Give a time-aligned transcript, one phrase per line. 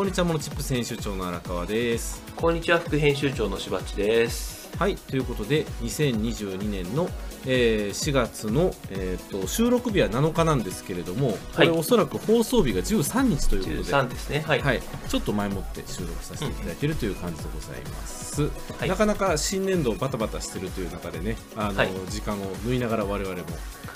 [0.00, 2.22] こんにちはモノチップス編集長の荒川です。
[2.34, 4.74] こんにちは副編集長のしばっちです。
[4.78, 7.10] はいということで2022年の、
[7.44, 14.42] えー4月の、えー、と収録日は7日なんですけれどもこれはいおそらく放送日が13日ということで、13ですね。
[14.46, 18.88] はい、はい、ちょっと前もって収録させていただいているという感じでございます、はい。
[18.88, 21.90] なかなか新年度バタバタしてるという中でねあの、はい。
[22.08, 23.44] 時間を縫いながら我々も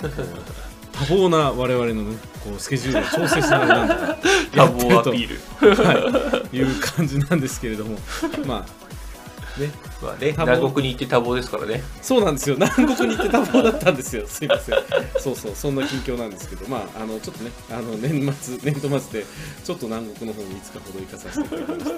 [0.97, 3.75] 多忙な我々の、ね、こうスケジュールを調整しながら
[4.55, 5.83] やってると忙アピール。
[5.83, 7.97] はい、いう感じなんですけれども
[8.45, 9.71] まあね。
[10.01, 11.83] まあね南国に行って多忙ですからね。
[12.01, 12.55] そうなんですよ。
[12.55, 14.25] 南国に行って多忙だったんですよ。
[14.27, 14.75] すいません。
[15.19, 19.25] そうそうそんな近況なんですけどまああのちょっとねあの年末年度末で
[19.63, 21.91] ちょっと南国の方にいつかほど行かさせていただきまし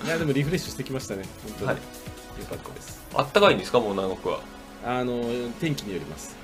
[0.00, 0.06] た。
[0.06, 1.24] いやでもリフレッシュしてきましたね。
[1.44, 1.76] 本当に、はい。
[1.76, 3.00] よかったです。
[3.14, 3.80] あったかいんですか？
[3.80, 4.40] もう南国は。
[4.86, 5.20] あの
[5.60, 6.36] 天気によります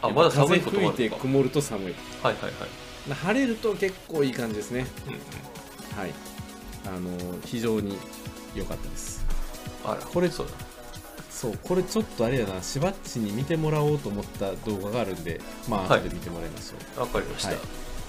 [0.00, 1.94] あまだ寒いこともあ風吹いてるのか曇ると寒い。
[2.22, 4.86] はいはいはい、晴れると結構いい感じですね。
[5.06, 5.20] うんうん、
[5.98, 6.14] はい。
[6.86, 7.98] あの非常に
[8.54, 9.26] 良かったです。
[9.84, 10.52] あらこれそうだ。
[11.30, 12.62] そうこれちょっとあれやな。
[12.62, 16.00] しばっちに見てもらおうと思った動画があるんでまあはい。
[16.00, 17.58] 後で見てもらいましょう、わかりました、はい。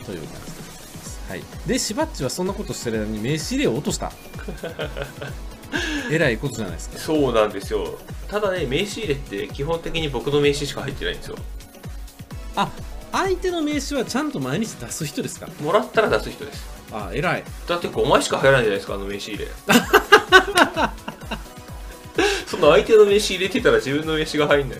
[0.05, 1.21] という感じでございます。
[1.29, 4.11] はい、で、しばっちはそんなことしてる間に名刺入れを落とした。
[6.11, 6.97] えらいことじゃないですか。
[6.97, 7.99] そうなんですよ。
[8.29, 11.35] ただね名刺入れって基本的に僕の名刺しか入ってないんですよ
[12.63, 12.69] あ
[13.11, 15.47] 相手の名刺はちゃんと毎日出す人ですか？
[15.61, 17.43] もらったら出す人ですあえらい。
[17.67, 19.47] だって5枚しか入らないじゃないですかあの名刺入れ
[22.47, 24.79] その相手の名刺入れてたら自分の名刺が入んない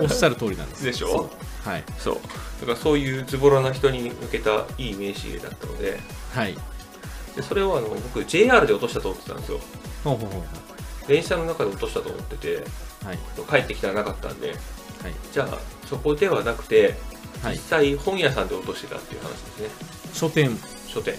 [0.00, 0.84] おっしゃる通りなんです。
[0.84, 1.08] でしょ？
[1.08, 1.20] そ
[1.66, 1.84] うはい。
[1.98, 2.14] そう
[2.60, 6.00] だからそういうズボラな人に向けたいい名刺入れだったので
[6.34, 6.56] はい。
[7.34, 9.60] でそれをあの僕 JR で落としたと思ってたんですよ
[10.04, 10.46] ほうほうほうほ
[11.06, 12.64] 電車の中で落としたと思っててう。
[13.04, 13.18] はい。
[13.48, 14.54] 帰ってきたらなかったんで
[15.06, 15.14] はい。
[15.32, 15.58] じゃあ
[15.88, 16.94] そこではなくて
[17.42, 17.54] はい。
[17.54, 19.68] 実際本屋さんで落としてたっていう話ですね
[20.12, 20.50] 書店。
[20.88, 21.14] 書店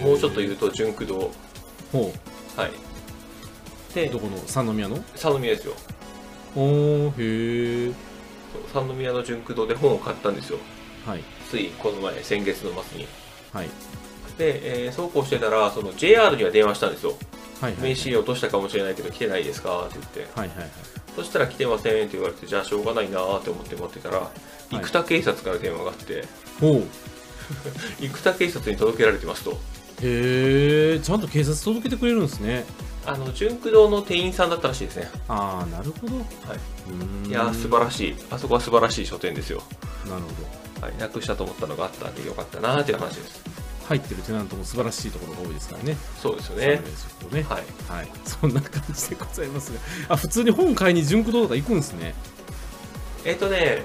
[0.00, 1.30] もうちょっと言うと純駆動
[1.92, 2.12] ほ
[2.56, 2.70] はい
[3.94, 4.10] でう。
[4.12, 4.38] どこの？
[4.46, 5.02] 三宮の？
[5.14, 5.74] 三宮ですよ
[6.56, 7.94] おー、へー。
[8.72, 10.58] そう三宮の純駆動で本を買ったんですよ
[11.06, 11.24] はい。
[11.50, 13.06] ついこの前先月の末に
[13.52, 13.68] はい。
[14.38, 17.12] で、えーそうこうしてたらその JR には電話したんですよ
[17.60, 17.72] はい。
[17.72, 17.82] はい。
[17.82, 19.86] 名刺落としたかもしれないけど来てないですか？
[19.86, 20.48] って言ってはい。
[20.48, 20.58] はい。
[20.58, 20.70] はい。
[21.16, 24.30] そしたら来てませんって言われてじゃあしょうがないなーって思って待ってたらい
[24.70, 26.24] 生田警察から電話があって
[26.60, 26.82] ほう。
[28.00, 29.58] 生田警察に届けられてますと
[30.02, 31.00] へー。
[31.00, 32.64] ちゃんと警察届けてくれるんですね。
[33.06, 36.16] あの純駆動の店員さんだったらしいですねああ、なるほど。
[36.16, 36.22] は
[36.88, 39.62] うーんいやー素晴らしいあそこは素晴らしい書店ですよ
[40.08, 40.28] なるほ
[40.80, 40.86] ど。
[40.86, 43.42] はい、なくしたと思ったのがあったんでよかったなーっていう話です
[43.84, 45.96] 入ってるテナントも素晴らしいところが多いですからね。
[46.20, 46.66] そうですよね
[47.32, 47.42] ね。
[47.42, 48.08] はいはい。
[48.24, 49.78] そんな感じでございますが。
[50.14, 52.14] あ、普通に本買いに純駆動とか行くんですね。
[53.24, 53.82] えっ、とね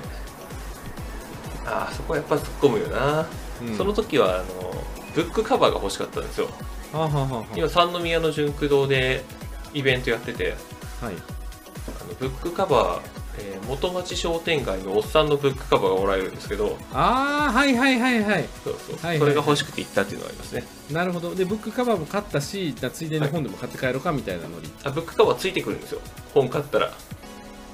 [1.65, 3.27] あーそこはやっぱ突っ込むよな、
[3.61, 4.73] うんその時はあの
[5.13, 6.47] ブックカバーが欲しかったんですよ
[6.93, 9.25] はあ、はあはあは今三宮の純駆動で
[9.73, 10.55] イベントやってて
[11.01, 11.15] あ、はい。
[11.15, 13.01] あのブックカバー、
[13.39, 16.77] えー元町商店街のおっさんのブックカバーがもらえるんですけど。
[16.91, 18.45] ああ、はいはいはいはい。
[18.63, 20.63] そうそう、はいはいそれが欲しくて行ったっていうのがありますね。
[20.91, 21.35] なるほど。
[21.35, 24.69] で、ブックカバーも買ったし、ついでに本でも買って帰ろうかみたいなノリ。
[24.83, 26.01] あブックカバーついてくるんですよ。
[26.33, 26.91] 本買ったら。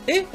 [0.08, 0.26] え？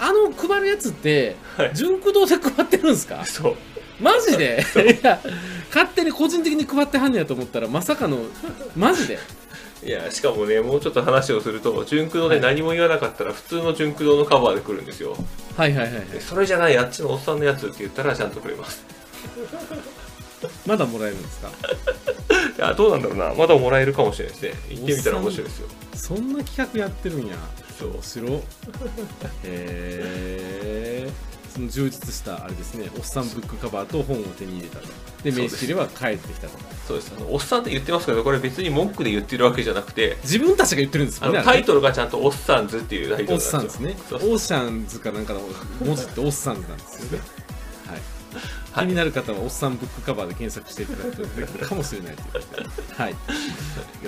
[0.00, 1.70] あの配るやつって、はい。
[1.74, 3.24] 純駆動で配ってるんですか？
[3.24, 3.56] そう。
[4.00, 4.64] マジで？
[5.00, 5.20] いや、
[5.68, 8.18] 勝手に個人的に配ってはんねやと思ったら、まさかの、
[8.76, 9.18] マジで？
[9.84, 15.14] いやしかもねもうちょっと話をすると純駆動で何も言わなかったら普通の純駆動のカバーで来るんですよ。
[15.56, 16.06] はいはいはいはい。
[16.06, 18.82] でそれじゃないあっちのおっさんのやつって言ったらちゃんとくれます。
[20.66, 21.48] まだもらえるんですか？
[22.56, 23.34] いやどうなんだろうな。
[23.34, 24.54] まだもらえるかもしれないですね。
[24.70, 25.68] 行ってみたら面白いですよ。
[25.94, 27.36] そんな企画やってるんや。
[27.78, 27.90] そう。
[27.92, 28.40] 面白へ
[29.44, 31.10] え
[31.54, 34.88] その充実したあれですねおっさんブックカバーと本を手に入れたと。
[35.22, 36.58] で名刺入れは帰ってきたと。
[36.88, 43.96] そうですおっさんって言ってますけどこれ別に文句で言ってるわけじゃなくて自分たちが言ってるんですあもんねタイトルがちゃんと「おっさんズ」っていうタイトルおっさんですね。
[44.10, 45.40] オーシャンズかなんかの
[45.80, 47.24] 文字っておっさんズなんですよね。
[47.86, 47.94] はい。
[47.94, 48.14] はい
[48.74, 53.16] 気になる方はおっさんブックカバーで検索していただくとかもしれないということで、はい、よ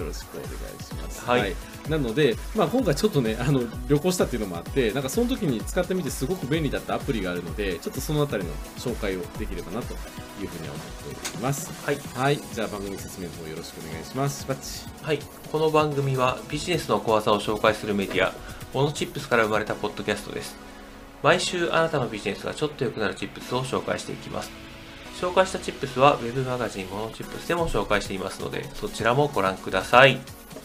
[0.05, 1.25] ろしくお願いします。
[1.25, 1.55] はい
[1.89, 9.95] なので、まあ、今回ちょっとねあの旅行したっていうのもあってなんかその時に使ってみてすごく便利だったアプリがあるのでちょっとそのあたりの紹介をできればなと
[10.41, 11.73] いうふうに思っております。
[11.85, 14.43] はい、はい、じゃあ番組説明の方よろしくお願いします。
[14.43, 14.87] しばっち。
[15.03, 15.19] はい、
[15.51, 18.33] この番組はビジネスの小技を紹介するメディア
[18.77, 20.55] モノチップスから生まれたポッドキャストです
[21.23, 24.66] 毎週あなたのビジネスがちょっと良くなるチップスを紹介していきます
[25.21, 30.19] 紹介したチップスは Web マガジンモノチップスでも紹介していますのでそちらもご覧ください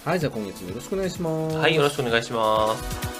[0.03, 1.57] はい、じゃあ今月もよろしくお願いします。
[1.57, 3.10] はいよろしくお願いします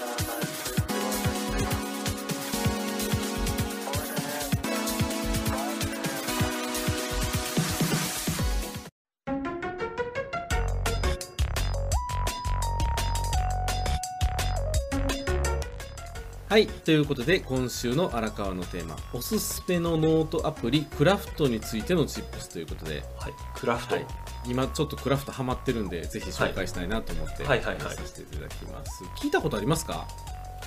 [16.52, 24.06] はいということで今週の荒川のテーマおすすめのノートアプリクラフトについての TIPS ということで、はい Craft、はい、
[24.46, 27.84] 今ちょっとクラフトハマってるんでぜひ紹介したいなと思って、はいはいはい。
[27.86, 29.02] はいさせていただきます。
[29.18, 30.06] 聞いたことありますか？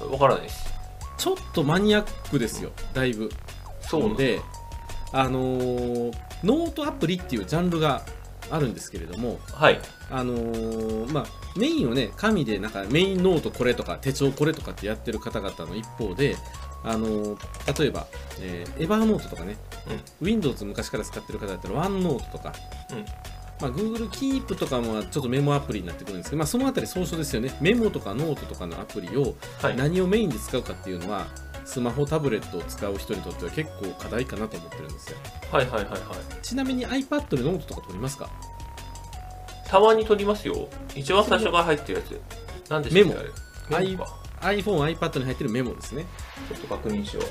[0.09, 0.73] わからないです。
[1.19, 3.29] ちょっとマニアックですよだいぶ。
[3.81, 4.41] そうで
[5.11, 8.03] あのーノートアプリっていうジャンルが
[8.49, 9.79] あるんですけれどもはい。
[10.09, 11.25] あのーまあ、
[11.57, 16.35] メインをね紙でなんかメインノートこれとか手帳これとかってやってる方々の一方で、
[16.83, 18.07] あのー例えば、
[18.41, 19.57] えー Evernote とかね、
[20.21, 22.53] Windows 昔から使ってる方だったら OneNote とか、
[22.91, 23.05] うん。
[23.61, 27.55] まあ、Google Keep とかもちょっとメモアプリになってくるんですけど、まあ、そのあたり総称ですよね。
[27.61, 29.77] メモとかノートとかのアプリをはい。
[29.77, 31.27] 何をメインで使うかっていうのは
[31.63, 35.17] スマホタブレットを使う人にとっては結構課題かなと思ってるんですよ。
[35.51, 35.99] はいはいはいはい。
[36.43, 38.29] ちなみに iPad でノートとか取りますか？
[39.67, 40.69] たまに撮りますよ。
[40.95, 42.21] 一番最初から入ってるやつ。
[42.69, 43.19] 何でしたっけ
[43.75, 43.85] あれ？
[43.87, 44.15] メモか。
[44.41, 46.05] iPhone、iPad に入ってるメモですね。
[46.49, 47.21] ちょっと確認しよ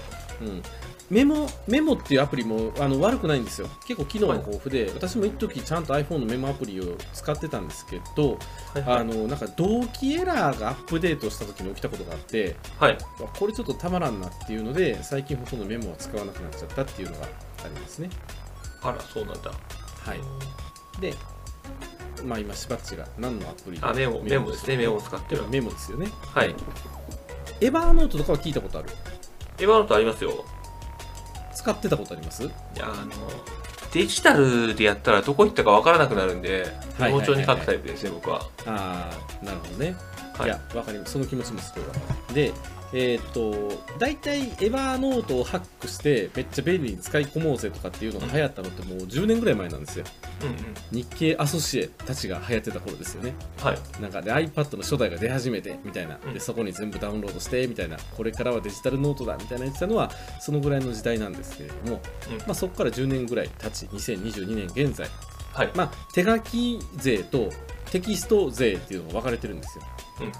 [0.42, 0.44] う。
[0.44, 0.62] うん、
[1.10, 3.68] メモメモっていうアプリもあの悪くないんですよ。
[3.86, 8.38] 結構機能が豊富で、私も一時ちゃんと iPhone のメモアプリを使ってたんですけど、
[8.74, 8.98] はいはい。
[8.98, 12.92] あのなんか同期エラーがアップデートした時に起きたことがあってはい。
[12.94, 12.98] わ
[13.38, 17.28] これちょっとたまらんなっていうので最近ほとんどメモは使わなくなっちゃったっていうのがあ
[17.68, 18.10] りますね。
[18.82, 19.50] あらそうなんだ。
[19.50, 21.00] はい。
[21.00, 21.14] で
[22.24, 24.76] まあ今しばっちが何のアプリであメモメモですね。
[24.76, 25.44] メモを使ってる。
[25.48, 26.08] メモですよね。
[26.34, 26.54] はい。
[27.60, 28.88] エバーノートとかは聞いたことある？
[29.60, 30.44] 今のとありますよ。
[31.54, 32.42] 使ってたことあります？
[32.42, 33.12] いやあの
[33.92, 36.66] デジタルでやったらどこ行ったか分からなくなるんで
[36.98, 38.40] はいメモ帳に書くタイプですね僕は。
[38.66, 39.10] あ
[39.42, 39.94] あなるほどね。
[40.36, 40.48] はい。
[40.48, 41.12] いや、わかります。
[41.12, 41.94] その気持ちもすごいわ。
[42.34, 42.52] で、
[42.96, 50.04] えーっと、大体、エバーノートをハックして、めっちゃ便利に使い込もうぜとかっていうのが流行ったのってもう10年ぐらい前なんですよ。
[50.42, 50.54] うんうん
[50.92, 53.34] 日系アソシエたちが流行ってた頃ですよね。
[53.60, 56.20] はいなんかで iPad の初代が出始めて、みたいな。
[56.24, 57.96] うんで、そこに全部ダウンロードして、みたいな。
[58.16, 62.00] これからはデジタルノートだ、みたいな言ってたのは、そのぐらいの時代なんですけれども、
[62.30, 65.08] うんまあそこから10年ぐらい経ち、2022年現在、
[65.52, 67.50] はいまあ手書き税と
[67.90, 69.84] テキスト税っていうのが分かれてるんですよ。
[70.20, 70.32] うん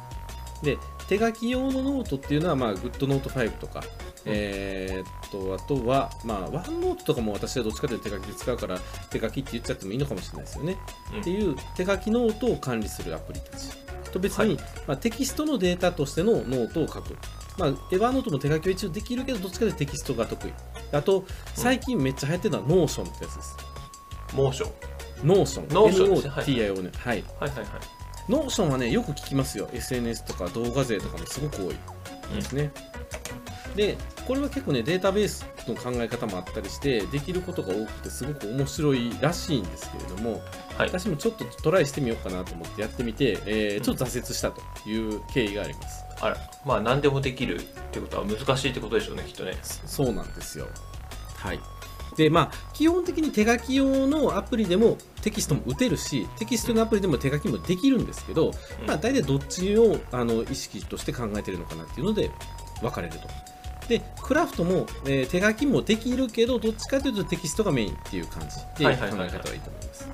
[0.65, 0.79] で
[1.09, 3.83] 手書き用のノートっていうのは、まあ、 GoodNotes 5とか、
[4.25, 8.79] えーっとあとは、まあ、 OneNote とかも私はどっちかというと手書きで使うから
[9.11, 10.79] 手書きって言っちゃってもいいのかもしれないですよね。
[11.13, 11.21] うん。
[11.21, 13.85] っていう手書きノートを管理するアプリたち。
[14.15, 14.65] と別に、はい。
[14.87, 17.17] まあ、テキストのデータとしてのノートを書く。
[17.59, 20.53] まあ、 Evernote も手書きは一応できるけどどっちかというとテキストが得意。
[20.93, 21.25] あと
[21.55, 23.57] 最近めっちゃ流行ってるのは Notion ってやつです。
[24.33, 25.27] モーション。
[25.27, 26.91] Notion。Notion NOTION ね。
[26.97, 27.25] はい。
[27.41, 29.69] はいはいはい Notion はね、よく聞きますよ。
[29.73, 31.75] SNS とか動画勢とかもすごく多い
[32.35, 32.71] ですね。
[33.77, 40.43] で、これは結構ね、データベースの考え方もあったりして、できることが多くて、すごく面白いらしいんですけれども、
[40.77, 46.05] はい私もちょっとトライしてみようかなと思ってやってみて、えーちょっと挫折したという経緯があります。
[46.21, 47.63] あらまあ何でもできるっ
[47.93, 50.67] てことは難しいってことでしょうねきっとねそうなんですよ。
[51.37, 51.61] はい。
[52.17, 62.31] で、まあ、基本的に手書き用のアプリでもテキストも打てるし、テキストのアプリでも手書きもできるんですけど、うんまあ、大体どっちをあの意識として考えてるのかなっていうので
[62.83, 63.29] 分かれると。
[63.89, 70.09] で、クラフトも、えー手書きもできるけど、どっちかというとテキストがメインっていう感じで考え方はいいと思います。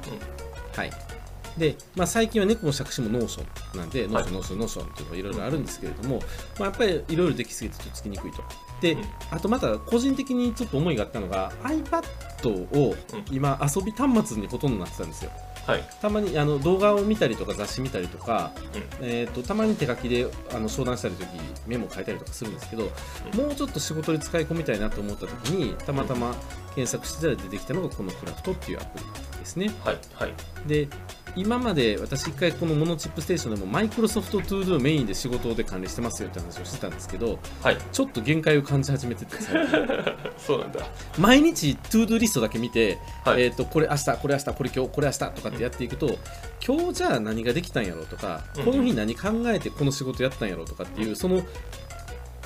[0.77, 1.20] はい。
[1.59, 6.21] で、まあ、最近は猫も杓子も Notion なんで、 Notion、Notion、Notion っていうのがいろいろあるんですけれども、
[6.59, 8.43] まあ、やっぱりいろいろできすぎてとっつきにくいと。
[8.81, 9.05] で、うん。
[9.31, 12.95] あとまた個人的にちょっと思いがあったのが iPad を
[13.31, 15.31] 今遊び端末にほとんどなってたんですよ。
[15.67, 15.85] はい。
[16.01, 18.53] たまにあの動画を見たりとか雑誌見たりとか、
[19.01, 19.07] うん。
[19.07, 21.29] えー、とたまに手書きであの商談したりとき
[21.67, 22.91] メモ書いたりとかするんですけど、
[23.33, 23.41] うん。
[23.41, 26.35] もうちょっと仕事で使い込みたいなと思ったときにたまたま
[26.75, 29.05] 検索してたら出てきたのがこのクラフトっていうアプリ
[29.39, 29.71] ですね。
[29.85, 29.99] はい。
[30.15, 30.33] はい。
[30.67, 30.89] で
[31.37, 37.77] 今まで私一回このモノチップステーションでもマイクロソフトトゥードゥメインで仕事で管理してますよって話をしてたんですけどはい。
[37.93, 39.37] ちょっと限界を感じ始めてて
[40.39, 40.87] そうなんだ。
[41.19, 43.43] 毎日 ToDo リストだけ見て、はい。
[43.43, 46.19] えー、とこれ明日これ明日これ今日これ明日とかってやっていくと、
[46.67, 48.65] 今日じゃあ何ができたんやろうとか、うん。
[48.65, 51.43] この日何考えてこの仕事やったんやろうとかっていうその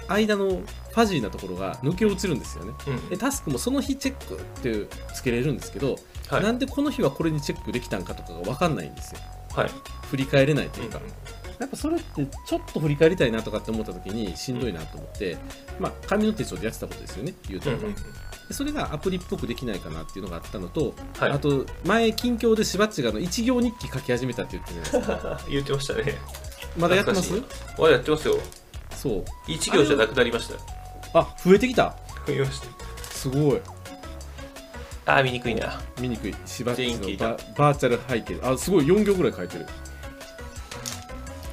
[0.09, 2.73] 間のファジーなところが抜け落ちるんですよね。
[2.87, 3.09] うん。
[3.09, 5.97] でタスクもその日チェックっていうつけれるんですけど、
[6.29, 6.43] はい。
[6.43, 9.21] なんでこの日はこれにチェックできたんかとかが分かんないんですよ。
[9.55, 9.71] はい。
[10.11, 11.01] 振り返れないとうんいうか、
[11.61, 15.37] やっぱそれってちょっと振り返りたいなとかって思った時にしんどいなと思って、
[15.79, 21.31] まあ紙の手帳でやってたことですよね言うと、うんうんでそれがアプリっぽくできないかなっていうのがあったのと、はい。
[21.31, 26.19] あと前近況でしばっちがあの一行日記書き始めたって言ってるじゃないですか言ってましたね。
[26.77, 27.33] まだやってます？
[27.33, 27.81] 懐かしい。
[27.81, 28.35] まだやってますよ。
[28.91, 29.25] そう。
[29.49, 31.19] 一行じゃなくなりました。
[31.19, 31.97] あ増えてきた。
[32.27, 32.67] 増えました。
[33.11, 33.61] すごい
[35.07, 35.81] あー見にくいな。
[36.01, 36.35] 見にくい。
[36.47, 38.39] しばっちのババーチャル背景。
[38.43, 39.67] あすごい4行ぐらい書いてる。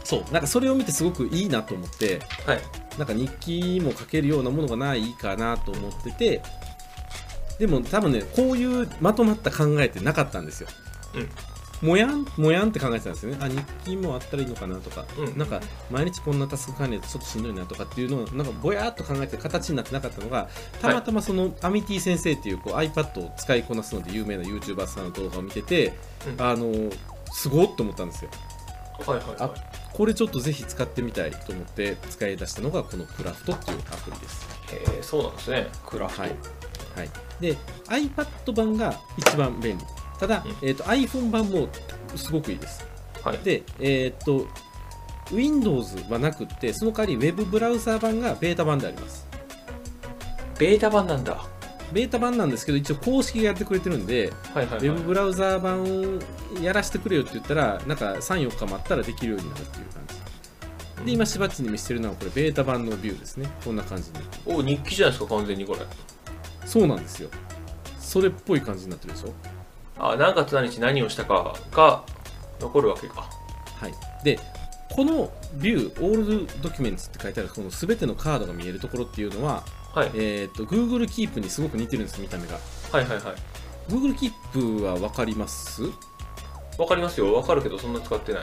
[0.03, 0.33] そう。
[0.33, 2.61] なんかそれを見てすごくいいなと思ってはい。
[2.97, 6.41] なんか日記も書けるようなものがないかなと思ってて
[7.57, 10.67] でも多分ねこういうまとまった考えってなかったんですよ、
[11.81, 13.37] もやんもやんって考えてたんですよね。
[13.41, 15.37] あ日記もあったらいいのかなとか、うん。
[15.37, 15.59] なんか
[15.89, 20.49] 毎日こんなタスク管理だとちょっとしんどいなとかっていうのをなんかぼやっと考えて形になってなかったのが
[20.81, 25.93] たまたまその、アミティ先生っていうこう iPad を使いこなすので有名な YouTuber さんの動画を見てて、
[26.27, 26.41] うん。
[26.41, 26.71] あの
[27.33, 28.31] すごっと思ったんですよ。
[29.05, 29.49] はいはいはい。
[29.93, 34.47] これちょっとぜひ使ってみたいと思って使い出したのがこのクラフトっていうアプリです。
[34.71, 35.67] えー、そうなんですね。
[35.85, 36.21] クラフト。
[36.21, 36.31] はい、
[36.95, 37.09] はい、
[37.39, 37.57] で
[37.87, 39.83] iPad 版が一番便利
[40.21, 40.51] ただ、うん。
[40.61, 41.67] えー、と iPhone 版も
[42.15, 42.85] すごくいいです。
[43.23, 43.39] はい。
[43.39, 44.47] でえっ、と
[45.31, 49.27] Windows はなくってその代わり Web ブラウザ版がベータ版であります。
[50.59, 51.43] ベータ版なんだ。
[51.91, 54.89] ベータ版なんですけど一応公式がやってくれてるんで、はいはいはい。
[54.89, 56.19] Web ブラウザ版
[56.61, 60.03] やらせてくれよって言ったらなんか34日待ったらできるようになるっていう感
[60.99, 61.05] じ。
[61.05, 63.49] で今しばっちに見せてるのはこれベータ版のビューですね。
[63.65, 65.79] こんな感じにお日記じゃないですか完全にこれ。
[66.67, 67.29] そうなんですよ。
[67.99, 69.33] それっぽい感じになってるでしょ
[69.97, 72.03] あ何月何日何をしたかが
[72.59, 73.29] 残るわけか。
[73.79, 73.93] はい、
[74.23, 74.39] で
[74.91, 80.11] このビューオールドドキュメンツって書いてあるこの全てのカードが見えるところっていうのは、はい。
[80.13, 82.59] えー、と Google Keep にすごく似てるんです見た目が。
[82.91, 83.35] はいはいはい。
[83.89, 85.83] Google Keep は分かります？
[86.77, 87.33] わかりますよ。
[87.33, 88.41] わかるけどそんな使ってない。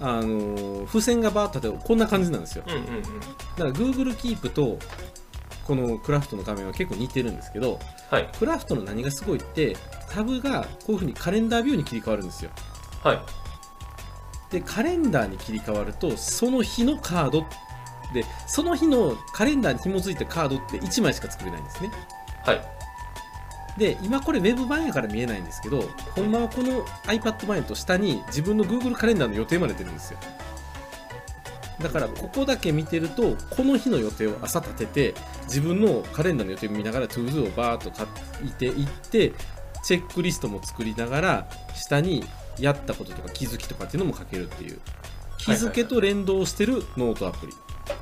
[0.00, 2.64] あのー付箋がバーッと立ってこんな感じなんですよ。
[2.66, 3.02] うんうんうん。
[3.02, 4.78] だから Google Keep と
[5.68, 7.78] このクラフトの画面は結構似てるんですけど
[8.10, 8.28] はい。
[8.38, 9.76] クラフトの何がすごいって
[10.10, 12.50] タブがこういう風にカレンダービューに切り替わるんですよ。
[13.04, 13.20] はい。
[14.50, 17.44] でカレンダーに切り替わるとその日のカード
[18.14, 21.92] でその日のカレンダーに紐づいたカードって1枚しか作れないんですね。
[22.44, 22.60] はい。
[23.76, 25.82] で今これ Web 版やから見えないんですけど
[26.16, 30.18] ほんまはこの iPad 版やと下に自分の Google カレンダーの予定まで出るんですよ
[31.80, 38.04] だからここだけ見てるとこの日の予定を朝立てて自分のカレンダーの予定見ながら ToDo をバーッと書
[38.44, 39.32] いていって
[39.84, 42.24] チェックリストも作りながら下に
[42.58, 44.80] やったこととか気づきとかっていうのも書けるっていう。
[45.38, 47.52] 日付と連動してるノートアプリ。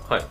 [0.09, 0.25] はい。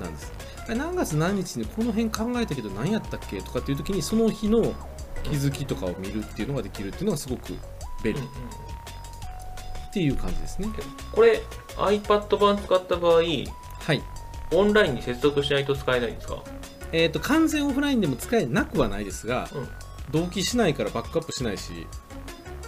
[0.00, 0.32] なんです。
[0.66, 4.74] あれ何月何日にこの辺考えたけど何やったっけとかっていう時にその日の
[5.22, 7.54] 気づきとかを見るっていうのができるっていうのがすごく
[8.02, 8.20] 便利。
[8.20, 8.79] うんうん
[9.90, 10.68] っていう感じですね。
[11.12, 11.42] これ
[11.76, 14.02] iPad 版使った場合はい。
[14.52, 16.42] オンラインに接続しないと使えないんですか？
[16.92, 19.68] えっ、と完全オフラインでも使えなくはないですが、うん
[20.12, 21.86] 同期しないからバックアップしないし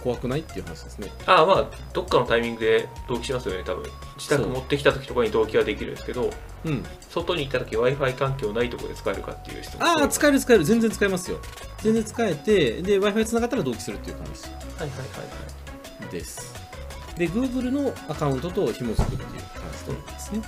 [0.01, 1.11] 怖くないっていう話ですね。
[1.25, 3.83] ああまあどっかのタイミングで同期しますよね多分
[4.15, 6.29] 自宅持ってきた時とかに同期はできるんですけど
[6.63, 6.85] うん。
[7.09, 11.37] 外に行った時 w i f i 環境ないところで使えるかっていう質問ああ使える使える全然使えますよ。
[11.81, 14.41] 全然使えてで Wi-Fi つながったら同期するっていう感じ。
[14.43, 14.99] はいはいはい
[16.05, 16.62] はいです。
[17.17, 19.39] で、Google のアカウントと紐づくっていう感
[20.07, 20.41] じですね。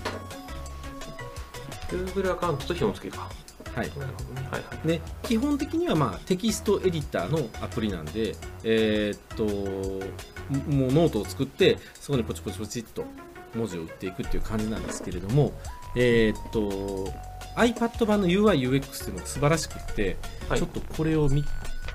[1.90, 3.30] Google アカウントと紐付けか
[3.74, 3.90] はい。
[3.98, 9.44] なるほどねはいはいで基本的にはまあテキストエディターのアプリなんで、えーっと
[10.70, 13.04] もうノートを作ってそこにポチポチポチっと
[13.56, 15.54] 文字を打っていくっていう感じなんですけれども、
[15.96, 17.12] えーっと
[17.58, 20.18] iPad 版の UIUX っていうのが素晴らしくって、
[20.50, 21.44] はいちょっとこれを見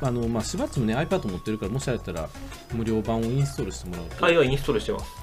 [0.02, 2.28] あのまあしばっちもね iPad 持ってるからもしあれたら
[2.73, 5.21] 無料版をインストールしてもらうと、はいはいインストールしてます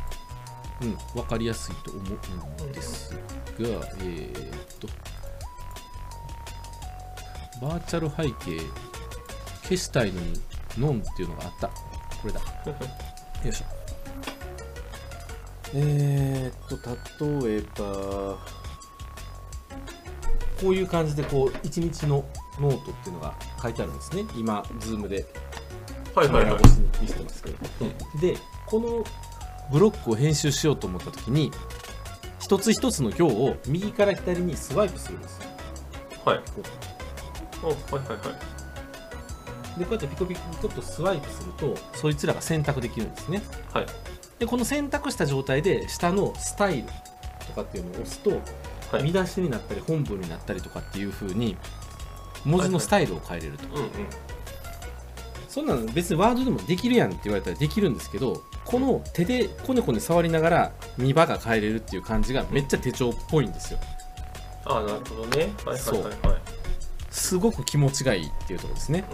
[0.79, 3.19] うん、分かりやすいと思うんですが、
[3.59, 4.87] えーっと、
[7.61, 8.61] バーチャル背景
[9.63, 10.33] 消したいのに
[10.77, 11.67] None っていうのがあった。
[11.67, 12.39] これだ。
[12.39, 12.45] よ
[13.49, 13.65] いしょ。
[15.73, 18.37] えーっと、例えば、
[20.61, 22.23] こういう感じで、こう、一日の
[22.59, 24.25] ノートっていうのが書いてあるんですね。
[24.35, 25.25] 今、 Zoom で。
[26.15, 26.61] はいはいはい。
[27.01, 27.57] 見せてますけど、
[28.19, 29.03] でこの
[29.71, 31.51] ブロックを編集しようと思った時に
[32.39, 35.43] 一つ一つの行を右から左にスワイプするんですよ。
[36.25, 36.39] はい。
[36.39, 36.43] こ
[37.63, 38.57] おはいはいはい。
[39.75, 43.41] うでこうやってピコピコピコっとスワイプするとそいつらが選択できるんですね。
[43.73, 43.85] はい。
[44.39, 46.87] でこの選択した状態で下のスタイル
[47.45, 48.31] とかっていうのを押すと、
[48.91, 49.03] はい。
[49.03, 51.57] 見出しになったり本文になったりとかっていう風に
[52.45, 53.89] 文字のスタイルを変えれると、うんうん。
[55.47, 63.79] そんなの別にワードでもできるやんって言われたらできるんですけどこの手でコネコネ触りながら見場が変えれるっていう感じがめっちゃ手帳っぽいんですよ。
[64.65, 65.49] ああなるほどね。
[65.65, 66.41] はいはいはいはい。
[67.09, 69.05] すごく気持ちがいいっていうところですね、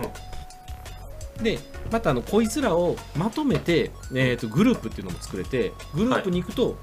[1.41, 1.59] で
[1.91, 6.77] またあのこいつらをまとめて、えー、とグループっていうのも作れてグループに行くと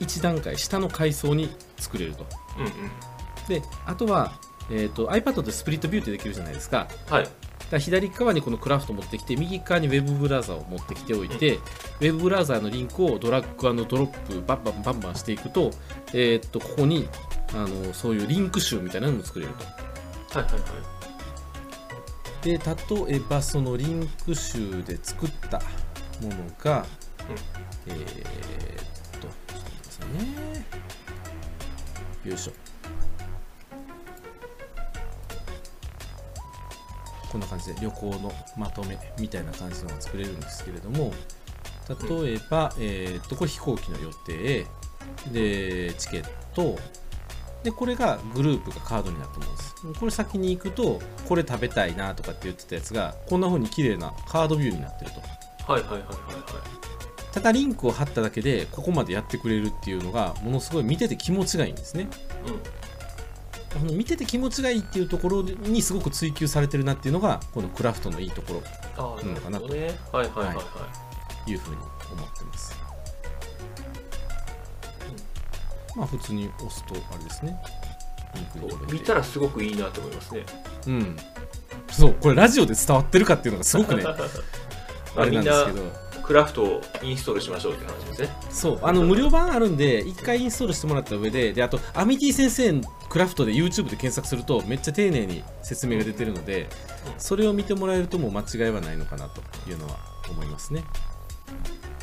[0.00, 2.26] 1段階下の階層に作れると。
[2.58, 2.72] うんうん。
[3.48, 4.32] であとは、
[4.70, 6.88] えー、と iPad でスプリットビューってできるじゃないですか。
[7.08, 7.28] はい。
[7.66, 15.70] から左側にこのクラフト持ってきて右側にウェブブラウザを持ってきておいて、ウェブブラウザーのリンクをドラッグドロップバンバンバンバンしていくと,、
[16.12, 17.08] えーっとここに
[17.54, 19.64] あのそういうリンク集みたいなのも作れると。
[20.38, 20.62] はいはいはい。
[22.44, 25.58] で例えばそのリンク集で作った
[26.20, 26.86] ものが、
[27.88, 30.66] えーっとちょっと待ってくださいね。
[32.24, 32.52] よいしょ
[37.36, 41.12] こんな感じで旅行のまとめみたいな感じのが作れるんですけれども
[41.86, 44.66] 例えば、えーっとこれ飛行機の予定
[45.30, 46.24] でチケッ
[46.54, 46.78] ト
[47.62, 49.74] でこれがグループがカードになったものです。
[50.00, 55.20] これ先に行くとこれ食べたいなとかって言ってたやつがこんな風に綺麗なカードビューになってると。
[55.70, 57.32] はいはいはいはいはい。
[57.32, 62.08] ただリンクを貼っただけでここまでやってくれるっていうのがものすごい見てて気持ちがいいんですね
[63.78, 68.62] この見てて気持ちがいいっていうところにすごく追求されてるなっていうのがこのクラフトのいいところ
[68.96, 69.98] ああうんなるほどね。
[70.12, 70.64] はいはいはいはい、
[71.44, 71.54] とい。
[71.54, 71.76] うふうに
[72.12, 72.76] 思ってます、
[75.96, 77.56] まあ普通に押すとあれですね。
[78.92, 80.44] 見たらすごくいいなと思いますね。
[80.86, 81.16] うん。
[81.90, 84.16] そうこれラジオで伝わってるかっていうのがすごくねま
[85.16, 86.06] あれななんですけど。
[86.26, 88.28] クラフトをインストールしましょうって話ですね。
[88.50, 88.80] そう。
[88.82, 92.82] あの無料版あるんで一回インストールしてもらった上でであとアミティ先生
[93.16, 96.68] クラフトで YouTube で検索するとめっちゃ丁寧に説明が出てるので
[97.16, 99.96] それを見てもらえるともう間違いはないのかなというのは
[100.28, 100.84] 思いますね。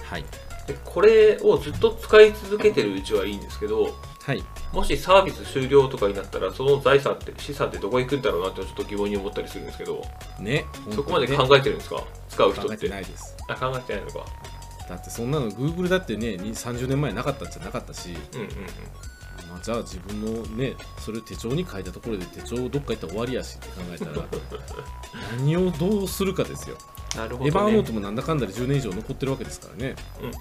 [0.02, 0.26] はい。
[0.66, 4.44] でこれをずっと使い続けてるうちはいいんですけどはい。
[4.72, 10.04] もしサービス終了とかになったらその財産って資産ってどこ行くんだろうなってちょっと疑問に思ったりするんですけど
[10.40, 12.04] ねそこまで本考えてるんですか？
[12.28, 13.38] 使う当にね考え人っててないです。
[13.48, 14.26] あ考えてないのか。
[14.90, 18.50] だってそんなの Google だってねに30年前なかったんじゃなかったし、うんうんうん。
[18.50, 19.13] まあ、
[19.64, 24.28] じゃあ自分のねそれを手帳に書いたところで手帳どっか行ったら終わりやしって考えたら
[25.38, 26.78] 何をどうするかですよ。
[27.16, 30.26] なるほど、エヴァーノーねトもなんだかんだで10年以上残ってるわけですからね、うん。
[30.26, 30.34] うん。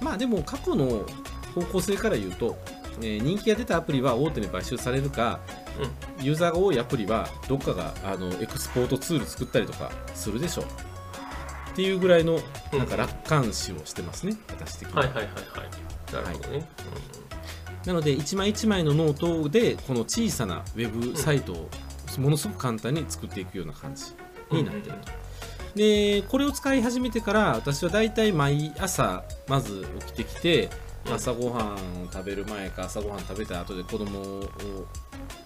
[0.00, 1.06] まあでも過去の
[1.54, 2.58] 方向性から言うと、
[3.00, 5.40] えー人気が出たアプリは大手に買収されるか、
[6.20, 10.64] ユーザーが多いアプリはどっかがあのエクスポートツール作ったりとかするでしょう
[11.78, 12.40] っていうぐらいの
[12.72, 14.94] なんか楽観視をしてますね、私的に。
[14.94, 16.12] ははいはいはいはい。
[16.12, 16.68] なるほどね、
[17.86, 21.70] なので1枚1枚のノートでこの小さなウェブサイトを
[22.18, 24.06] ものすごく簡単に作っていくような感じ
[24.50, 25.12] になっていると。
[25.76, 30.70] でこれを使い始めてから私はだいたい毎朝まず起きてきて
[31.06, 31.12] うん。
[31.14, 31.78] 朝ごはんを
[32.12, 34.50] 食べる前か朝ごはん食べた後で子供を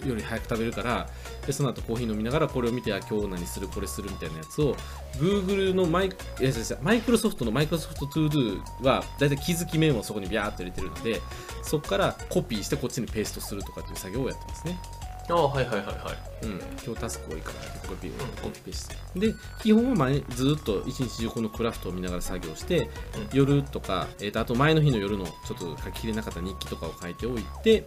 [0.07, 1.09] より早く食べるから
[1.47, 4.77] でその後コーヒー飲みながらこれを見てあ今日何するこれするみたいなやつを
[5.17, 11.21] Google のマイえ違う違うマイクロソフトのマイクロソフト ToDo はだいたい気づき面をそこにビャーっと入れてるので
[11.63, 14.79] そこからコピーしてこっちにペーストするとかっていう作業をやってますね。
[15.31, 16.47] ああはいはいはいはい。
[16.47, 22.89] うん、今日タスク多いからコピーコピペしてで基本は前ずっと一日中このクラフトを見ながら作業して、うん。
[23.33, 27.87] 夜とか、えーとあと前の日の夜のちょっと書ききれなかった日記とかを書いておいて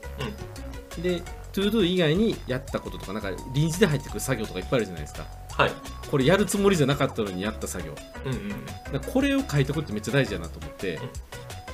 [1.01, 1.21] で
[1.55, 5.25] ToDo 以外にやったこととかなんか臨時で入ってくる作業とかいっぱいあるじゃないですか。
[5.51, 5.71] はい。
[6.11, 7.95] これやるつもりじゃなかったのにやった作業。
[8.25, 8.93] うんうんうん。
[8.93, 10.99] だこれを書いておくってめっちゃ大事だなと思って、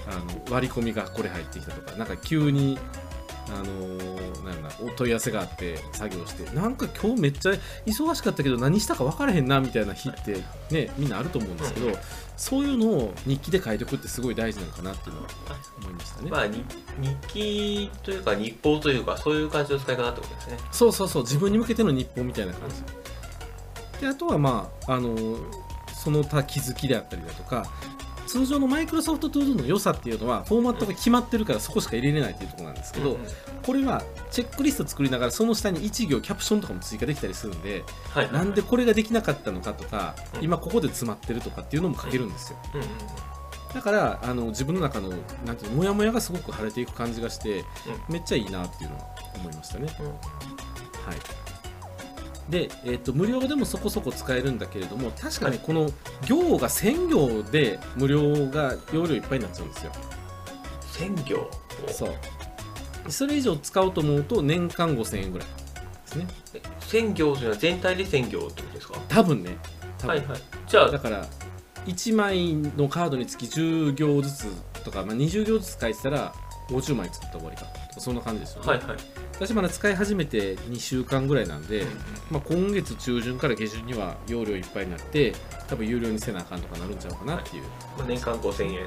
[0.08, 2.78] あの割り込みがこれ入ってきたとかなんか急に
[3.54, 7.52] あのーなんだお問い合わせがあって作業してなんか今日めっちゃ
[7.86, 11.96] 忙しかったけど何したか分からへんなみたいな日ってねみんなあると思うんですけど、うん。
[12.38, 15.28] そういうのを日記で書いておくってすごい大事なのかなっていうのは
[15.80, 16.66] 思いましたね、まあに
[17.00, 20.58] 日記というか日報というかそういう感じの使い方ってことですね。
[20.72, 24.02] そうそうそう自分に向けての日報みたいな感じ。
[24.02, 25.38] であとはまああの
[25.94, 27.72] その他気づきであったりだとか
[28.32, 33.20] 通常のマイクロソフト ToDo の良さっていうのはフォーマットが決まってるからそこしか入れれないっていうところなんですけど、
[33.66, 40.44] これはチェックリスト作りながらその下に1行キャプションとかも追加できたりするんではなんでこれができなかったのかとかうん。
[40.46, 42.58] 今ここで詰まってるとかっていうのも書けるんですよ。
[43.74, 45.10] だからあの自分の中の
[45.46, 47.66] なんていうのモヤモヤがすごく晴れていく感じがして
[48.08, 49.04] めっちゃいいなっていうのは
[49.36, 49.88] 思いましたね。
[51.06, 51.18] はい、
[52.52, 55.90] で、えー、と無料でもそこそこ使えるんだけれども確かにこの
[56.28, 59.92] 行が1000行で無料が容量いっぱいになっちゃうんですよ。
[60.92, 61.50] 専業。
[61.88, 63.12] そう。
[63.12, 65.54] それ以上使おうと思うと年間5000円ぐらいで
[66.06, 66.28] すね。
[66.54, 69.00] え専業というのは全体で専業ってことですか？
[69.08, 69.58] 多分ね。
[69.98, 70.18] 多分。
[70.18, 70.40] はいはい。
[70.68, 71.26] じゃあだから
[71.86, 74.48] 1枚のカードにつき10行ずつ
[74.84, 76.34] とか、まあ、20行ずつ書いてたら
[76.70, 78.98] 50枚作ったら終わりかとかそんな感じですよね、はいはい
[79.42, 81.96] 私まだ使い始めて2週間ぐらいなんで、うんうん。
[82.30, 85.34] まあ、今月中旬から下旬には容量いっぱいになって
[85.68, 87.64] 多分有料にせなあかんとかなるんちゃうかなっていう、
[87.98, 88.86] まあ年間5000円。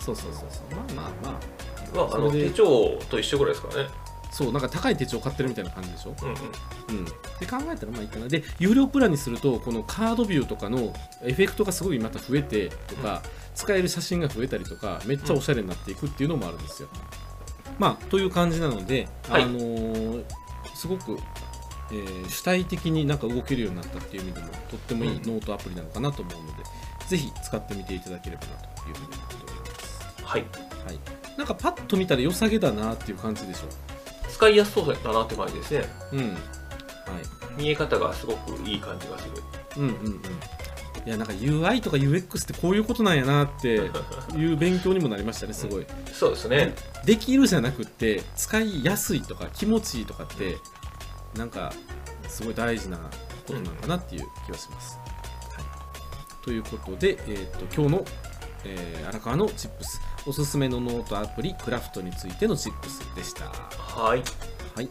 [0.00, 0.74] そうそうそうそう。
[0.74, 1.40] まあまあま
[1.94, 2.04] あ。
[2.04, 3.90] はあのそれで手帳と一緒ぐらいですからね。
[4.32, 6.34] そうなんか高い手帳買ってるみたいな感じでしょ、うんうん。
[6.98, 8.26] うん、って考えたらまあいいかな。
[8.26, 13.22] で有料プランにするとこのカードビューとかのエフェクトがすごいまた増えてとか、
[13.54, 16.88] 使える写真が増えたりとかめっちゃおしゃれになっていくっていうのもあるんですよ、
[17.78, 19.42] まあという感じなので、はい。
[19.42, 20.24] あのー
[20.74, 21.18] すごく、
[21.92, 25.22] えー主体的になんか動けるようになったっていう意味でもとってもいいうん。
[25.22, 26.64] ノートアプリなのかなと思うので、
[27.08, 28.48] ぜひ使ってみていただければな
[28.82, 30.24] というふうに思っております。
[30.24, 30.44] はい。
[30.86, 30.98] はい、
[31.38, 33.68] なんかパッと見たら良さげだなっていう感じでしょ
[34.28, 35.84] 使いやすそうだなって感じですね。
[36.12, 36.32] うん、はい、
[37.56, 39.34] 見え方がすごくいい感じがする。
[39.76, 40.22] うんうんうん
[41.04, 43.90] いやなんか UI とか UX ってこういうことなんやなって
[44.36, 45.86] いう勉強にもなりましたねすごい。
[46.12, 46.74] そうですね。
[47.04, 50.58] できるじゃなくって使いやすいとか気持ちいいとかって
[51.36, 51.72] なんか
[52.28, 53.12] すごい大事なこ
[53.48, 54.98] となのかなっていう気はします、
[55.56, 58.04] はい、ということで、えー、と今日の、
[58.64, 60.00] えー荒川の TIPS。
[60.24, 63.46] おすすめのノートアプリクラフトについての TIPS でした。
[63.46, 64.22] はい。
[64.76, 64.88] はい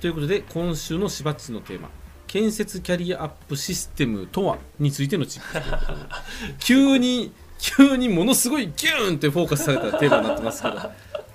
[0.00, 1.90] ということで今週のしばっちのテーマ
[2.26, 5.66] 建設キャリアアップシステムとはについてのチップ
[6.60, 10.76] 急に急にものすごいギューンってフォーカスされたテーマになってますけど。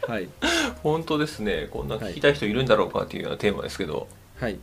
[0.07, 0.29] はい。
[0.81, 1.67] 本当ですね。
[1.69, 4.07] こんな聞きたい人いるんだろうかっていうようなテーマですけど、
[4.39, 4.53] はい。
[4.53, 4.59] い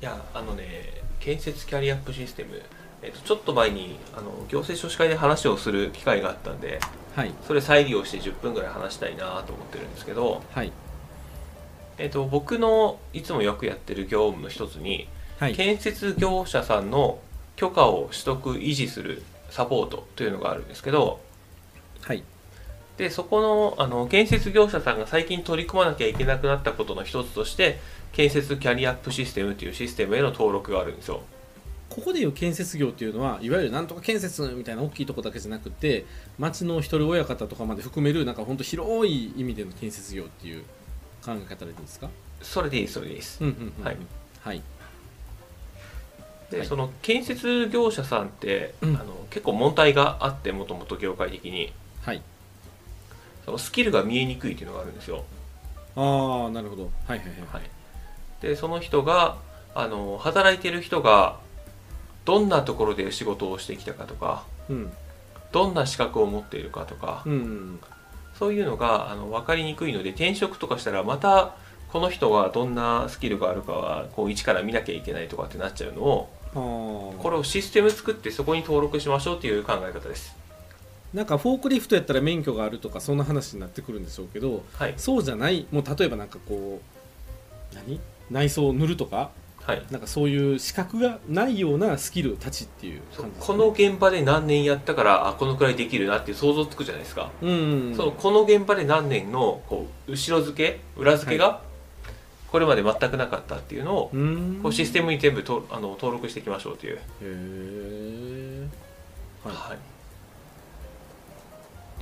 [0.00, 2.60] やあのね建設キャリアアップシステム、
[3.02, 6.80] えっと、ちょっと前にあの行政書士会で話をする機会があったんで
[7.14, 7.32] はい。
[7.46, 10.72] それ再利用して10分ぐらい話したいなと思ってるんですけど、はい
[11.98, 15.54] えっと、僕のいつもよくやってる業務の一つに、はい。
[15.54, 17.18] 建設業者さんの
[17.56, 21.20] 許可を取得維持するサポートというのがあるんですけど
[22.02, 22.24] はい。
[22.96, 27.80] でそこのあの建設業者さんが最近取り組まなきゃいけなくなったことの一つとして
[28.12, 31.22] 建設キャリアアップシステムというシステムへの登録があるんですよ。
[31.88, 36.06] ここでいう建設業っていうのはいわゆるなんとか建設みたいな大きいとこだけじゃなくて
[36.38, 40.64] 町の一人親方とかまで含めるなんか本当広い意味での建設業っていう
[41.24, 42.08] 考え方でいいですか？
[42.42, 43.42] それでいいですそれでいいです。
[43.42, 43.84] うんうんうん。
[43.84, 43.96] はい。
[44.40, 44.62] はい。
[46.50, 46.66] で、はい。
[46.66, 48.96] その建設業者さんって、うん。
[48.96, 51.72] あの結構問題があってもともと業界的に。
[52.02, 52.22] はい。
[53.44, 55.24] そのスキルが見えにくいっていうのがあるんですよ。
[55.96, 56.84] ああなるほど。
[56.84, 57.28] はいはいはい。
[57.52, 57.62] はい、
[58.40, 59.36] でその人が
[59.74, 61.38] あの働いてる人が
[62.24, 64.92] どんなところで仕事をしてきたかとかうん。
[65.50, 67.80] どんな資格を持っているかとか、うんうん
[68.42, 71.54] そういうのがあの分かりにくいので転職とかしたらまた
[71.92, 80.34] この人がどんなスキルがあるかはこう一から見なきゃいけないとかってなっちゃうのをこれをシステム作ってそこに登録しましょうっていう考え方です。
[81.14, 86.80] なんかフォークリフトやったら免許があるとかそんな話になってくるんでしょうけどはい、そうじゃないもう例えばなんかこ
[87.72, 88.00] う何？
[88.28, 89.30] 内装を塗るとか？
[89.66, 89.82] はい。
[89.90, 97.30] なんかそういう資格がないようなスキルたちっていうそう感じですこの現場で何年やったからあこのくらいできるなっていう想像つくじゃないですか。
[97.40, 97.96] うんうんうん。
[97.96, 101.60] そのこの現場で何年のこう後ろ付け裏付けが
[102.50, 104.62] これまで全くなかったっていうのをうーん。
[104.62, 108.66] こうシステムに全部とあの登録していきましょうという、へえ
[109.44, 109.54] はい。
[109.54, 109.78] はい。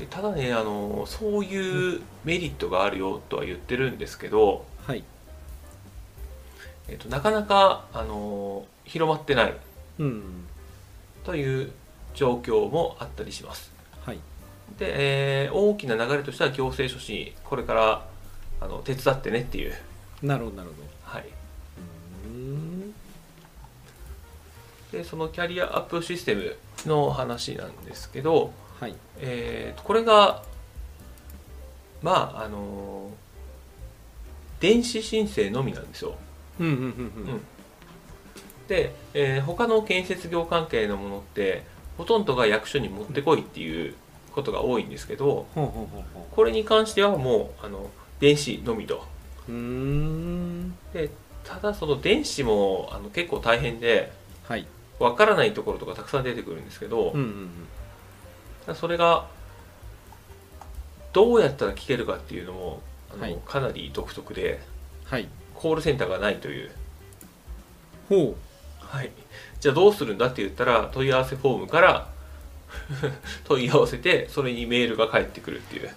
[0.01, 5.05] でただねあのそういうメリットがあるよとは言ってるんですけど、はい
[6.89, 9.57] えっと、なかなかあの広まってない。
[9.99, 10.23] うん。
[11.25, 11.73] という
[12.15, 13.71] 状況もあったりします。
[14.05, 14.19] はい。
[14.79, 18.07] で、えー大きな流れとしては行政書士にこれから
[18.61, 19.75] あの手伝ってねっていう、
[20.23, 21.29] なるほどなるほはい、ど
[22.27, 22.95] うーん。
[24.93, 28.95] でそのキャリアアップシステムの話なんですけど、はい。
[29.19, 30.43] えーとこれが
[32.03, 33.11] まああの
[34.59, 36.15] 電子申請のみなんですよ
[36.61, 37.33] うんうんうんうん。
[37.33, 37.41] うん
[38.69, 41.65] で、えー他の建設業関係のものって
[41.99, 43.95] ほとんどが役所に持ってこいっていう
[44.33, 49.05] ことが多いんですけどほうほうほうほこれに関してはもうあの電子のみと。
[49.49, 50.71] うん。
[50.93, 51.11] で
[51.43, 54.13] ただその電子もあの結構大変で
[54.45, 54.67] はい。
[55.01, 57.55] わからないところとかたくさん出てくるんですけど、うん
[58.69, 58.75] うん。
[58.77, 59.27] それが
[61.13, 63.39] どうやったら聞けるかっていうのもあの、はい。
[63.45, 64.61] かなり独特で。
[65.07, 65.29] はい
[65.61, 66.71] コールセンターがないという、
[68.09, 68.35] ほ
[68.79, 69.13] はい、
[69.61, 72.09] じゃあどうするんだって言ったら問い合わせフォームから
[73.45, 75.87] 問い合わせてそれにメールが返ってくるっていう。
[75.87, 75.91] う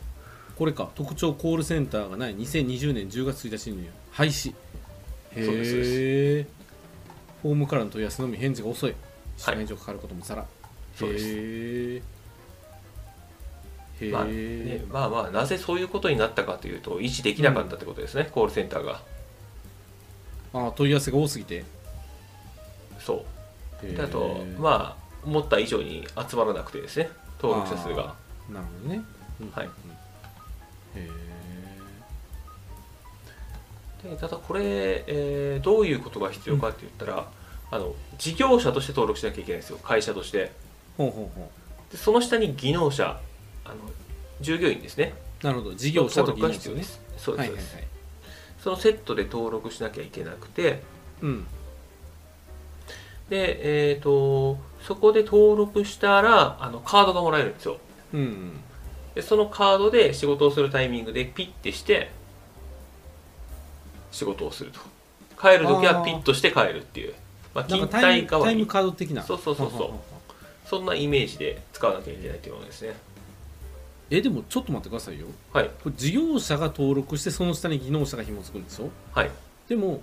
[0.57, 0.89] これか。
[0.95, 2.35] 特徴コールセンターがない。
[2.35, 4.53] 2020年10月1日に廃止
[5.31, 6.49] へそうですそ
[7.43, 8.93] フォームからの問い合わせのみ返事が遅い。
[9.37, 10.45] 社名以上かかることもさら、
[10.93, 11.25] そうです。
[11.25, 12.01] へ
[14.01, 19.01] えまあね、まあまあなぜそういうことになったかというと維持できなかったってことですね、コールセンターが
[20.53, 21.63] あ問い合わせが多すぎて。
[22.99, 23.25] そ
[23.83, 23.95] う。
[23.95, 27.09] であとまあ思った以上に集まらなくてですね。
[27.41, 28.15] 登録者数が。
[28.49, 29.03] なるほどね、
[29.41, 29.51] うん。
[29.51, 29.65] はい。
[29.65, 29.71] うん。
[30.95, 31.09] へ
[34.11, 37.27] でただこれ、えーどういうことが必要かって言ったら、
[37.71, 39.77] あの事業者として登録しなきゃいけないんですよ。
[39.77, 40.37] 会社として。
[40.37, 40.51] え
[40.97, 41.51] ほうほうほ
[41.91, 43.19] でその下に技能者
[43.65, 43.75] あの
[44.41, 45.13] 従業員ですね。
[45.41, 45.75] うなるほど。
[45.75, 47.92] 事業者と技能者ですそうです、そうですはいはいはい
[48.63, 50.81] そのセットで登録しなきゃいけなくて。
[51.21, 51.45] うん。
[53.29, 57.77] でえっ、とそこで登録したらあのカードがもらえるんですよ。
[58.13, 58.51] うんうん。
[59.15, 62.11] でそのカードで仕事をするタイミングでピッてして
[64.11, 64.79] 仕事をすると。
[65.39, 67.13] 帰る時はピッとして帰るっていう。
[67.53, 69.23] まあ、勤なんかタイム怠代わりタイムカード的な。
[69.23, 69.79] そうそうそうそう。
[69.81, 69.99] はははは。
[70.65, 72.93] そんなイメージで使わなきゃいけないというものですね
[74.09, 75.27] えでもちょっと待ってくださいよ。
[75.51, 75.69] はい。
[75.83, 78.89] これ事業者が登録してその下に技能者が紐付くんでしょ？
[79.11, 79.31] はい。
[79.67, 80.01] でも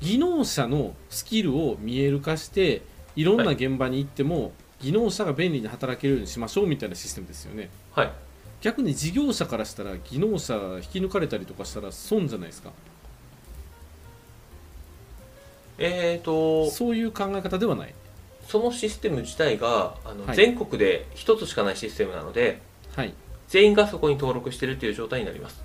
[0.00, 2.82] 技能者のスキルを見える化して
[3.16, 7.70] いろんな現場に行っても、技能者が便利に働けるようにしましょうみたいなシステムですよね。
[7.92, 8.12] はい。
[8.60, 12.70] 逆に事業者からしたら技能者引き抜かれたりとかしたら損じゃないですか？
[15.78, 17.94] えーとそういう考え方ではない
[18.46, 20.36] そのシステム自体があの、はい。
[20.36, 22.60] 全国で一つしかないシステムなので
[22.94, 23.12] はい。
[23.48, 25.62] 全員がそこに登録してるっていう状態になります。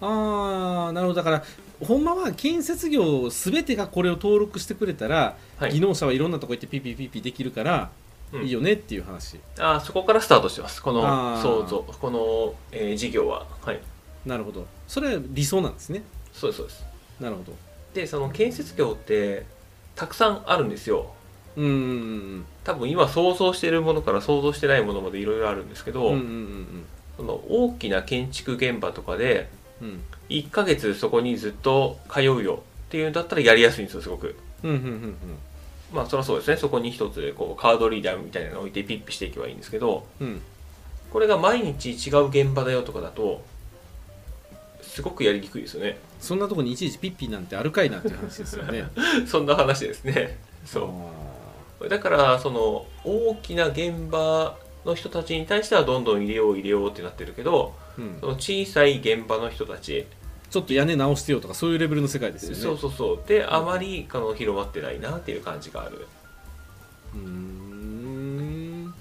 [0.00, 1.22] ああなるほど。
[1.22, 1.44] だから
[1.86, 5.72] ほんまは建設業全てがこれを登録してくれたら、はい。
[5.72, 7.90] 技能者はいろんなとこ行ってピピピピできるから、
[8.32, 8.42] うん。
[8.44, 9.38] いいよねっていう話。
[9.58, 10.82] あーそこからスタートしてます。
[10.82, 11.42] このあー。
[11.42, 11.94] そうそう。
[12.00, 13.46] この、えー事業は。
[13.62, 13.80] はい。
[14.24, 14.66] なるほど。
[14.86, 16.02] それは理想なんですね。
[16.32, 16.84] そうですそうです。
[17.20, 17.52] なるほど。
[17.94, 19.44] でその建設業って
[19.96, 21.12] たくさんあるんですよ
[21.56, 21.74] うんうんう
[22.36, 26.84] ん多分今想像しているものから想像してないものまでいろいろあるんですけど、うんうんうん
[27.16, 29.48] その大きな建築現場とかで
[29.80, 29.88] うん。
[29.88, 34.36] うん1ヶ月そこにずっと通うよっていうんだったらやりやすいんですよすごく。
[34.62, 35.16] うんうんうん
[35.92, 36.56] まあそりゃそうですね。
[36.56, 40.26] そこに一つこうカードリーダーみたいなのを置いてピッピしていけばいいんですけどうん。
[40.28, 40.42] うん
[41.10, 43.42] これが毎日違う現場だよとかだと
[44.80, 45.98] すごくやりにくいですよね。
[46.20, 48.84] そんなとこにいちいちピッピなんてあるかいなっていう話ですよね。
[49.26, 50.38] そんな話ですね。
[50.64, 50.88] そう
[51.88, 58.18] だからその大きな現場の人たちに対してはどんどん入れよう入れようってなってるけどう、うん。
[58.20, 60.06] そ、の小さい現場の人たち、
[60.50, 62.56] ちょっと屋根直してよとかそういうレベルの世界ですよね。
[62.56, 63.22] そうそうそう。
[63.26, 66.06] であまりあの広まってないなっていう感じがある。
[67.14, 68.94] うーん。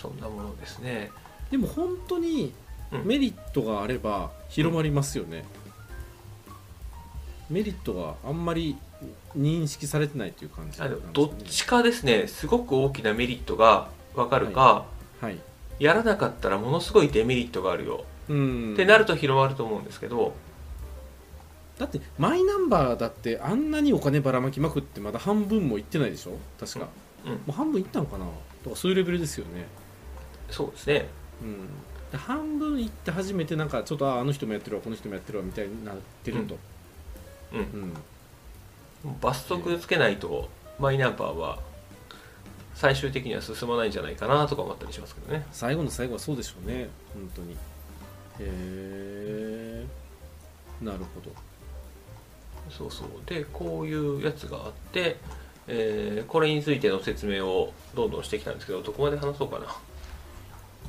[0.00, 1.10] そんなものですね。
[1.50, 2.52] でも本当に
[2.92, 3.06] うん。
[3.06, 5.44] メリットがあれば広まりますよね、
[7.50, 8.76] メリットがあんまり
[9.36, 10.88] 認識されてないという感じね。
[11.12, 12.28] どっちかですね。
[12.28, 14.86] すごく大きなメリットが分かるか、
[15.20, 15.38] はい。
[15.78, 18.72] やらなかったらものすごいデメリットがあるよ、うん。
[18.74, 20.32] ってなると広まると思うんですけど。
[21.78, 26.32] だってマイナンバーだってあんなにお金ばらまきまくってまだ半分もいってないでしょ？
[26.58, 26.88] 確か、
[27.24, 27.32] うん。
[27.32, 28.26] もう半分いったのかな？
[28.62, 29.66] とかそういうレベルですよね。
[30.50, 31.08] そうですね。
[31.42, 31.68] うん。
[32.12, 36.54] で半分いって初めてなんかちょっとああの人もやってるわこの人もやってるわみたいになってると。
[36.54, 36.60] うん
[37.52, 37.92] うん、
[39.20, 41.58] 罰則つけないとマイナンバーは
[42.74, 45.46] 最終的には進まないんじゃないかなとか思ったりしますけどね。
[45.52, 46.88] 最後の最後はそうでしょうね。
[47.12, 47.52] 本当に。
[47.52, 47.56] へ
[48.40, 49.86] え
[50.80, 51.30] なるほど。
[52.70, 53.08] そうそう。
[53.26, 55.18] でこういうやつがあって、
[55.66, 59.66] えーこれについての説明をどんどんしてきたんですけどどこまで話そうかな。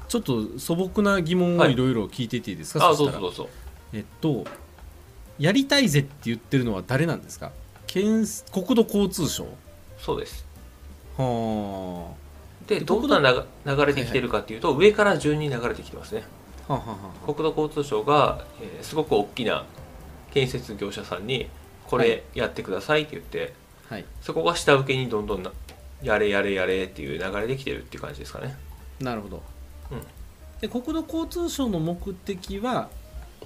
[0.07, 1.73] ちょっと素朴な疑問をはい。
[1.73, 3.19] いろいろ聞いていていいですか、あそしたら。
[3.19, 3.53] どうぞどうぞ。
[3.93, 4.45] えっと
[5.41, 7.51] やりたいぜって言ってるのは誰なんですか？
[7.87, 9.47] 県国土交通省？
[9.97, 10.45] そうです。
[11.17, 12.13] は
[12.67, 16.23] ででどんな流流れてきてるかっていうと、上から順に流れてきてますね。
[16.69, 17.33] あはあはあはあ。
[17.33, 19.65] 国土交通省が、えーすごく大きな
[20.31, 21.49] 建設業者さんに
[21.87, 23.53] こはれやってくださいって言って、
[23.89, 24.05] はい。
[24.21, 25.51] そこが下請けにどんどんな
[26.03, 28.55] やれやれやれっていう流れできてるっていう感じですかね。
[28.99, 29.41] なるほど、
[29.91, 30.01] うん。
[30.61, 32.89] で国土交通省の目的は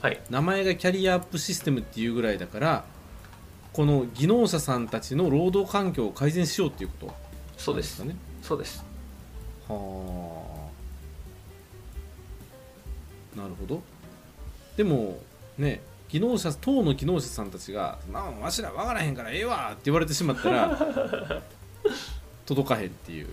[0.05, 0.21] はい。
[0.29, 2.85] 名前がキャリアアップシステムっていうぐらいだから
[3.73, 7.15] この技能者さんたちの労働環境を改善しようっていうこと。
[7.57, 8.01] そうです。
[8.01, 8.15] ね。
[8.43, 8.85] そうです。
[9.67, 10.43] は
[13.35, 13.39] あ。
[13.39, 13.81] なるほど。
[14.77, 15.17] でも
[15.57, 21.41] ね技能者党の技能者さんたちが「なんわしら分からへんからええわ」って言われてしまったら
[22.45, 23.29] 届かへんっていう。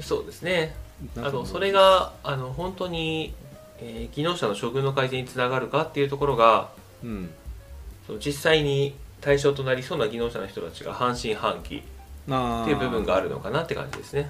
[0.00, 0.74] そうですね。
[1.16, 3.32] あのそれがあの本当に、
[3.80, 6.68] えー技能者の処遇の改善につながるかっていうところが
[7.02, 7.30] うん。
[8.06, 11.82] その実際に対象となりそうな技能者の人たちが半信半疑っ
[12.64, 14.20] ていう部分があるのかなって感じですね。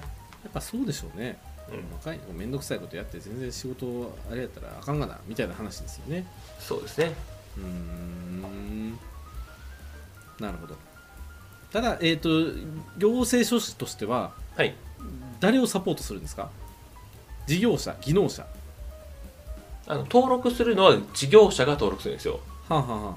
[0.43, 1.39] やっぱそうでしょうね。
[1.71, 6.25] うん若い面倒くさいことやって全然仕事あれやったらあかんがなみたいな話ですよね。
[6.59, 7.13] そうですね。
[7.57, 8.91] うーん。
[10.39, 10.75] なるほど。
[11.71, 12.29] ただえっ、と
[12.97, 14.75] 行政書士としてははい。
[15.39, 16.49] 誰をサポートするんですか？
[17.47, 18.45] 事業者技能者
[19.89, 22.39] あの登録するのは事業者が登録するんですよ。
[22.69, 23.15] はあ、はあはあは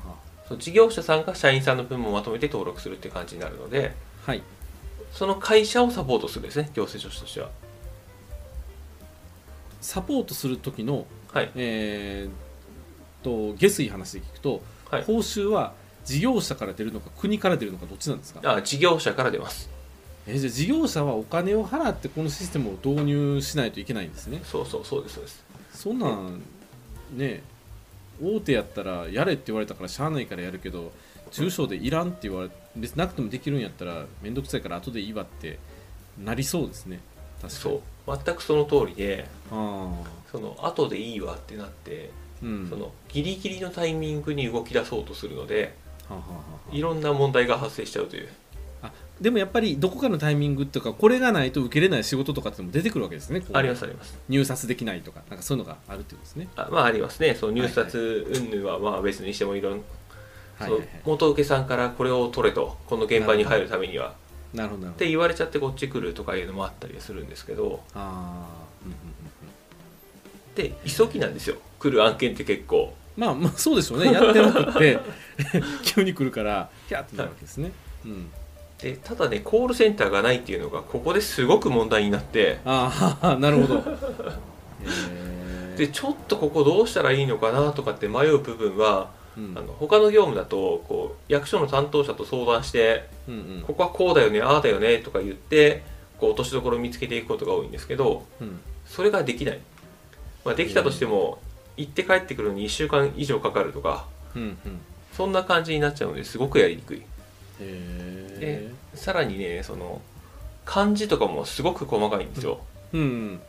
[0.48, 3.94] そう事業者さんが社員さんの分もまとめて登録するっていう感じになるので
[4.26, 4.42] あ、はい。
[5.12, 7.50] その会社をサポートするんですね行政書士としては。
[9.82, 11.50] サポートする時のはい。
[11.54, 15.04] えー、と下水話で聞くと、はい。
[15.04, 18.40] 報酬は事業者から出るのか国から出るのかどっちなんですか？
[18.44, 19.70] あ事業者から出ます。
[20.26, 24.40] えーじゃあ事業者はお金を払ってこのシステムを導入しないといけないんですね。
[24.44, 25.44] そうそうそうですそうです。
[25.74, 26.40] そんなん
[27.12, 27.42] ね
[28.22, 30.92] 大手やったらやれって言われたからしゃあないからやるけど
[31.30, 35.58] 中小でいらんって言われ別になくてもできるんやったら面倒くさいから後でいいわって
[36.22, 37.00] なりそうですね。
[37.40, 38.18] 確かそにう。
[38.24, 39.88] 全くその通りであ
[40.30, 42.10] その後でいいわってなって、
[42.42, 42.68] あうん。
[42.68, 45.74] そのギリギリのタイミングに動き出そうとするので
[46.70, 48.28] いろんな問題が発生しちゃうという
[49.22, 54.18] でもやっぱりどこかのタイミングとかこれがないと受けれない仕事とかってのも出てくるわけですねありますあります。
[54.28, 56.24] 入札できないとかなんかそういうのがあるってこと。
[56.24, 57.36] ですねあまあありますね。
[57.36, 59.82] その入札云々はまあ別にしてもいろんはい
[60.62, 60.88] はいはい。
[61.04, 64.14] 元請けさんからこれを取れとこの現場に入るためには。
[64.52, 67.80] なるほどって言われちゃってこっち来るとかいうのもあったりするんですけど。
[67.94, 69.12] ああうんうんうん
[70.54, 71.56] で急ぎなんですよ。
[71.78, 72.92] 来る案件って結構。
[73.16, 74.12] まあまあそうでしょうね。
[74.12, 74.98] やってなくって
[75.84, 77.72] 急に来るからキャーってなるわけですね、
[78.04, 78.30] うん、
[78.82, 82.58] でただねコールセンターがないっていうのがここですごく問題になって。
[82.64, 83.82] ああ なるほど。
[85.78, 89.54] でちょっとここどうしたらいいのかなとかって迷う部分はうん。
[89.56, 93.64] あの他の業務だとこう役所の担当者と相談してうんうん。
[93.64, 95.84] ここはこうだよねああだよねとか言って
[96.18, 98.60] こう落としどころを見つけていくことが多いんですけどうん。
[98.84, 99.60] それができない、
[100.44, 101.38] まあ、できたとしても
[101.76, 104.58] 行って帰ってくるのに1週間以上かかるとかうんうん。
[105.12, 107.02] そんな感じになっちゃうのですごくやりにくい
[107.62, 110.00] へえさらにねその
[110.64, 112.60] 漢字とかもすごく細かいんですよ、
[112.92, 113.40] うんうん。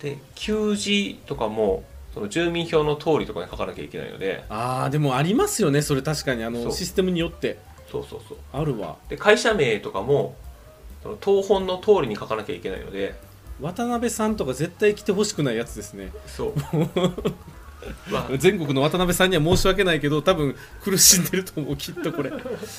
[0.00, 4.44] で給字とかもその住民票の通りとかに書かなきゃいけないので。
[4.48, 7.58] ああでもありますよねそれ確かにあのシステムによって。
[7.90, 8.38] そうそうそう。
[8.52, 8.96] あるわ。
[9.08, 10.36] で会社名とかも
[11.02, 13.14] その東本の通りに書かなきゃいけないので。
[13.60, 16.12] 渡辺さんとか絶対来てほしくないやつですね。
[16.26, 16.52] そう。
[16.56, 17.12] ま あ
[18.38, 22.30] 全国の渡辺さんには申し訳ないけど多分苦しんでると思うきっとこれ。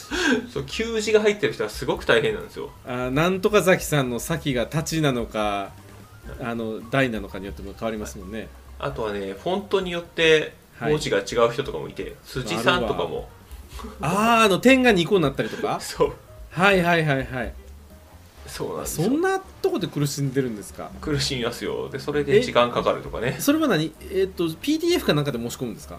[0.54, 2.70] そう給字が入ってる人はすごく大変なんですよ。
[2.86, 5.72] あーなんとか崎さんの先が立ちなのか
[6.42, 8.48] あの大なのかによっても変わりますもんね。
[8.78, 10.92] あとはねフォントによってはい。
[10.92, 13.28] 文字が違う人とかもいて、辻さんとかも。
[14.02, 15.78] あああの点が2個になったりとか？
[15.82, 16.14] そう。
[16.52, 17.54] はいはいはいはい
[18.50, 20.92] そうなんそんなとこで苦しんでるんですか？
[21.02, 21.90] 苦しみますよ。
[21.90, 23.38] でそれで時間かかるとかね。
[23.40, 23.94] それは何？
[24.12, 25.98] えっ、と PDF かなんかで申し込むんですか？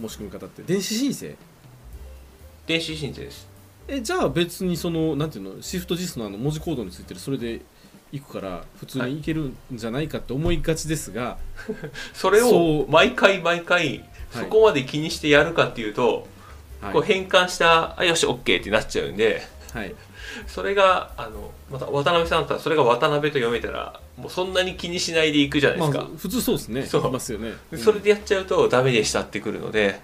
[0.00, 0.62] 申し込み方って。
[0.64, 1.34] 電子申請？
[2.66, 3.46] 電子申請です。
[3.86, 5.62] えじゃあ別にそのなんていうの？
[5.62, 7.20] シフト JIS のあの文字コードについてる。
[7.20, 7.60] それで
[8.12, 11.38] いくから普通にいけるんじゃないかって思いがちですが、
[12.14, 12.82] それそう。
[12.82, 16.26] を毎回毎回そこまで気にしてやるかっていうと、
[16.80, 16.92] はい。
[16.92, 19.42] こう変換したあよし OK ってなっちゃうんで。
[19.72, 19.94] はい、
[20.46, 26.82] それがあのまた渡辺さんだったらそれが渡辺と読めたらもうそんなに気にしないでいくじゃないでますあか、普通そうですね。
[26.86, 27.08] そう。
[27.08, 27.52] いますよね。
[27.70, 30.00] でそれでやっちゃうとダメでしたってくるので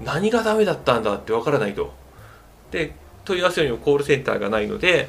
[0.00, 1.92] 何がダメだったんだってわからないと。
[2.70, 5.08] で問い合わせるにもコールセンターがないので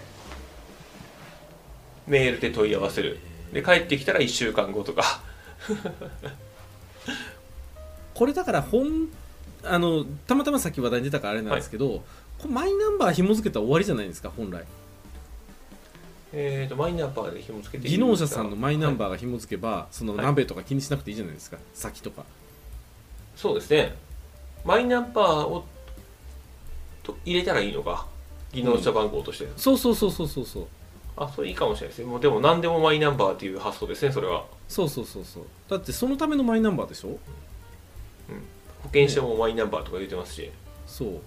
[2.07, 3.19] メールで問い合わせる。
[3.51, 5.21] で帰ってきたら1週間後とか。
[8.13, 9.09] これだから本
[9.63, 12.01] あのたまたまさっき話題に出たからあれなんですけど、これ
[12.47, 14.63] マイナンバー紐付けたら終わりじゃないですか本来。
[16.35, 20.25] えーとマイナンバーで紐付けて技能者さんのマイナンバー、ーが紐付けば、そのはい。
[20.25, 22.23] 鍋とか気にしなくていいじゃないですか先とか。
[23.35, 23.95] そうですね。
[24.65, 25.65] マイナンバーを
[27.03, 28.07] と入れたらいいのか？
[28.51, 30.67] 技能者番号として、そうそうそうそうそうそう。
[31.15, 32.05] あそれいいかもしれないですね。
[32.05, 34.45] もうでも何でもマイナンバーっていう発想ですねそれは。
[34.67, 35.43] そうそうそうそう。
[35.69, 37.09] だってそのためのマイナンバーでしょ？
[38.81, 40.49] 保険証もマイナンバーとか言ってますし、
[40.87, 41.21] そう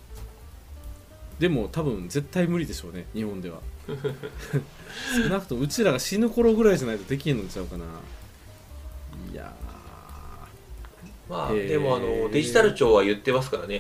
[1.39, 3.61] でも多分絶対無理でしょうね日本では。
[3.87, 7.85] 少なくともうちらが死ぬ頃ぐらいじゃないとできへんのちゃうかな。
[9.33, 9.55] いや
[11.29, 11.69] まあへー。
[11.69, 13.75] でもあのデジタル庁は言ってますからね。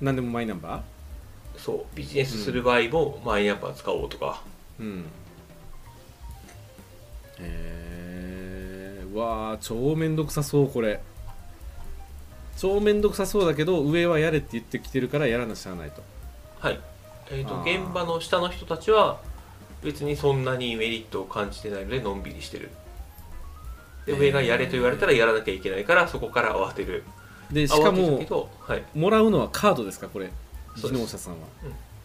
[0.00, 0.82] ー何でもマイナンバ
[1.56, 1.96] そう。
[1.96, 5.04] ビジネスする場合もマイナンバー使おうとか、ーうん。
[7.38, 11.00] へえー、わあ超めんどくさそうこれ。
[12.56, 16.02] 超めんどくさそうだけど上はやれって言ってきてるからやらなしゃあないと
[16.64, 16.80] はい。
[17.30, 19.20] えー、と現場の下の人たちは
[19.82, 22.70] 別にそんなにメリットを感じてないのでのんびりしてる。
[24.06, 27.04] で上がやれと言われたらやらなきゃいけないからそこから慌てる。
[27.50, 30.30] でしかもはい、もらうのはカードですかこれ。
[30.76, 31.38] 技能者さんは、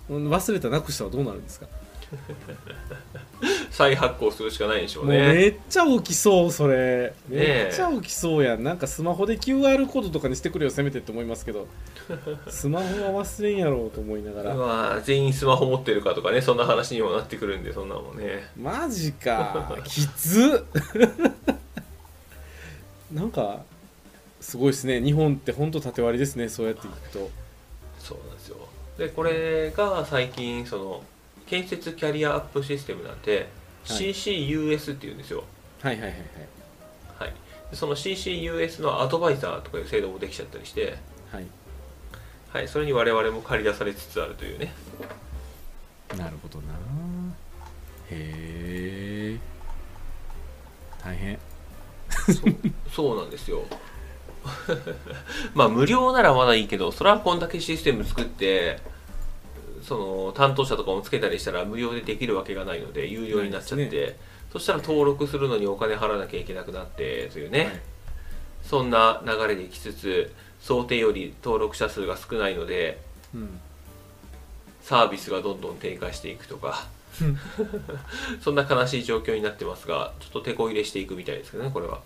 [0.09, 0.29] うん。
[0.29, 1.67] 忘れたなくしたはどうなるんですか？
[3.71, 7.13] 再発行するしかないでしょうもうねめっちゃ起きそうそれ。
[7.27, 8.63] めっちゃ起きそうやん。
[8.63, 11.67] なんかスマホで QR コードとかにしてくれよせめてって思いますけど。
[12.49, 14.55] スマホは忘れんやろうと思いながら。
[14.55, 18.47] まあ全員スマホ持ってるかとかねそんな話にもなってくるんでそんなもんね。
[18.57, 19.77] マジか。
[19.85, 20.83] きつっ。
[23.13, 23.63] なんか
[24.41, 25.01] すごいですね。
[25.01, 27.29] 日本って本当縦割りですねそうやっていくと。
[27.99, 28.57] そうなんですよ。
[28.97, 31.03] でこれが最近その
[31.49, 33.47] 建設キャリアアップシステムなんて、
[33.85, 34.09] はい。
[34.11, 35.43] CCUS っていうんですよ。
[35.81, 36.21] はいはいはいはい。
[37.19, 37.33] はい。
[37.71, 40.97] でその CCUS のアドバイザーとかいう制度もできちゃったりして
[41.31, 41.45] はい。
[42.51, 44.73] はい、それに我々も借り出されつつあるというね。
[46.17, 46.73] なるほどな。
[48.09, 49.39] へえ。
[51.03, 51.39] 大変。
[52.91, 53.63] そうなんですよ。
[55.53, 58.79] まあ無料ならまだいいけどそれはこんだけシステム作って
[59.83, 64.19] その担当者とかもつけたりしたら無料でできるわけがないので有料になっちゃって、ないで
[64.51, 67.81] そしたら登録するのにお金払わなきゃいけなくなってというね、はい。
[68.63, 73.01] そんな流れでいきつつ想定より登録者数が少ないので
[73.33, 73.59] うん。
[74.81, 76.87] サービスがどんどん低下していくとか
[78.41, 82.01] そんな悲しい状況になってますがちょっと手こ入れしていくみたいですけどねこれは。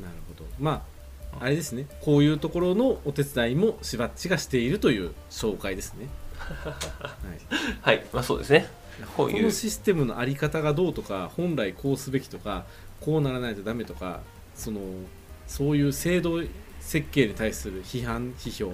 [0.00, 0.48] なるほど。
[0.58, 0.94] まあ
[1.40, 1.86] あれですね。
[2.00, 6.08] こういうところのお手伝いもしばっちがしているという紹介ですね、
[7.82, 8.66] はい、はいまあそうですね。
[9.16, 9.36] こういう。
[9.36, 12.64] このシステムのあり方がどうとか本来こうすべきとか
[13.00, 14.20] こうならないとダメとか
[14.54, 14.80] その
[15.46, 16.42] そういう制度
[16.80, 18.72] 設計に対する批判批評、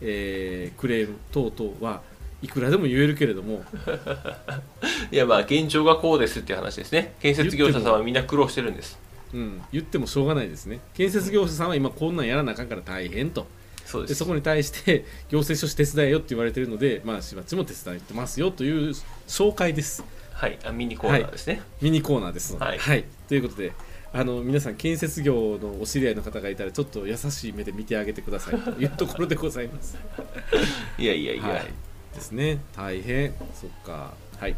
[0.00, 2.02] えークレーム等々は
[2.42, 3.62] いくらでも言えるけれども。
[5.12, 7.14] いやまあ現状がこうですっていう話ですね。
[7.20, 8.98] 建設業者さんはみんな苦労してるんです。
[9.32, 10.80] うん、言ってもしょうがないですね。
[10.94, 13.46] 建設業者さんは今こんなんやらなあかんから大変と
[13.86, 18.94] そうでそこに対して 行政書士手伝えよって言われてるのでまあしばっちも手伝ってますよという
[19.28, 20.04] 紹介です。
[20.32, 20.58] はい。
[20.64, 23.04] あミニコーナーですね、ミニコーナーですので、はい。
[23.28, 23.72] ということで
[24.12, 29.96] あの皆さん建設業のお知り合いの方がいたらちょっと優しい目で見てあげてくださいというところでございます。
[30.98, 31.66] い、やいやいや、はい、
[32.14, 32.58] ですね。
[32.76, 33.32] 大変。
[33.54, 34.14] そっか。
[34.38, 34.56] はい。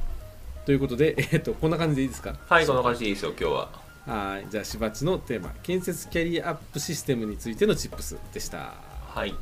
[0.67, 2.37] ということで、 えっとこんな感じでいいですか？
[2.49, 3.69] はい、こんな感じでいいですよ今日は。
[4.07, 4.47] はい。
[4.51, 5.53] じゃあしばちのテーマ。
[5.63, 8.75] 建設キャリアアップシステムについてのチップスでした
[9.15, 9.35] はい。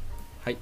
[0.45, 0.59] はい。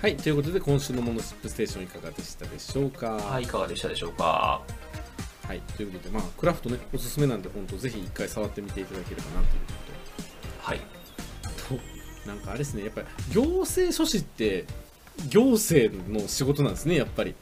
[0.00, 3.12] はい、ということで今週のモノチップステーションいかがでしたでしょうか？
[3.12, 4.60] はいいかがでしたでしょうか？
[5.46, 9.87] はい、ということで、まあ、クラフトね、おすすめなんで、本当、ぜひ一回触ってみていただければなという
[10.68, 10.78] はい。
[10.78, 10.84] こ
[11.68, 11.80] とと、
[12.28, 14.64] なんかあれですね、やっぱり行政書士って、
[15.28, 17.34] 行政の仕事なんですね、やっぱり。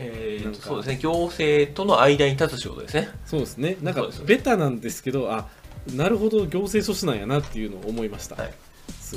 [0.00, 3.08] えーそうですね行政との間に立つ仕事ですね。
[3.26, 5.48] そうですね、なんかベタなんですけど、あ
[5.94, 8.36] なるほど、行政書士なんやなっていうのを思いました。
[8.36, 8.54] はい。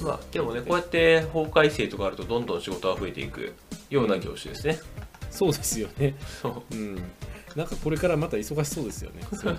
[0.04, 3.54] まあ、でもねこうやって法改正とかあるとどんどん仕事が増えていく
[3.90, 4.80] ような業種ですね、
[5.30, 6.16] そうですよね。
[6.42, 6.76] そう。
[6.76, 6.96] うん、
[7.56, 9.22] なんかこれからまた忙しそうですよね。
[9.34, 9.56] そ う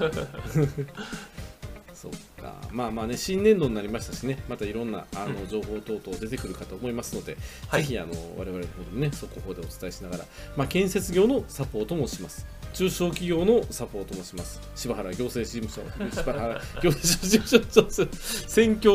[2.03, 7.37] そうか、まあまあね、新年度になりましたしね、またいろんなあの情報等々出てくるかと思いますので、
[7.69, 7.83] はい。
[7.83, 10.25] ぜひあの我々の方でね、速報でお伝えしながら、
[10.57, 12.45] まあ、建設業のサポートもします。
[12.73, 14.61] 中小企業のサポートもします。
[14.75, 18.09] 柴原行政事務所、 柴原行政事務所、
[18.49, 18.93] 選挙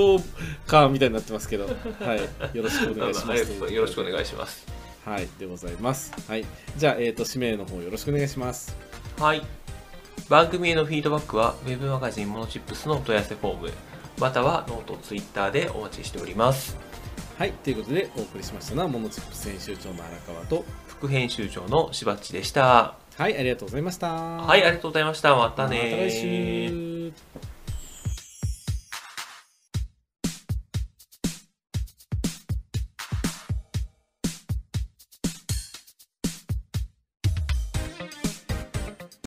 [0.65, 2.15] カーみたいになってますけど、は
[2.53, 3.53] い、よろしくお願いします。
[3.71, 4.65] よろしくお願いします。
[5.05, 6.11] はい、でございます。
[6.27, 6.45] はい、
[6.75, 8.75] じゃあ、えっ、と、指名の方よろしくお願いします。
[9.17, 9.56] はい
[10.29, 13.71] 番組へのフィードバックは Web マガジンモノチップスのお問い合わせフォーム
[14.19, 16.75] またはノート、ツイッターでお待ちしております。
[17.37, 22.95] はい、ということでお送りしましたのは、モノチップス編集長の荒川と、副編集長のしばっちでした。
[23.15, 24.13] はい、ありがとうございました。
[24.13, 25.35] はいありがとうございました。
[25.35, 27.13] またね。